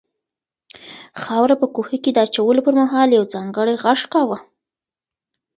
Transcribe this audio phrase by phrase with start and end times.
[1.21, 4.37] خاوره په کوهي کې د اچولو پر مهال یو ځانګړی غږ کاوه.